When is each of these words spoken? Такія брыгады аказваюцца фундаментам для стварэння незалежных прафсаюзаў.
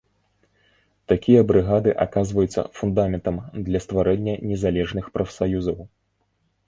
Такія 1.11 1.41
брыгады 1.51 1.93
аказваюцца 2.07 2.65
фундаментам 2.79 3.35
для 3.69 3.79
стварэння 3.87 4.33
незалежных 4.53 5.05
прафсаюзаў. 5.19 5.77